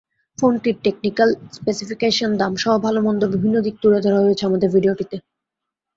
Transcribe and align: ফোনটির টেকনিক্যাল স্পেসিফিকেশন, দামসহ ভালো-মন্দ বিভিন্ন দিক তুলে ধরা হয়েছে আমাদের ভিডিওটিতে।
ফোনটির 0.39 0.77
টেকনিক্যাল 0.83 1.29
স্পেসিফিকেশন, 1.51 2.29
দামসহ 2.37 2.73
ভালো-মন্দ 2.77 3.21
বিভিন্ন 3.25 3.55
দিক 3.61 3.75
তুলে 3.81 3.99
ধরা 4.01 4.19
হয়েছে 4.21 4.43
আমাদের 4.45 4.69
ভিডিওটিতে। 4.69 5.15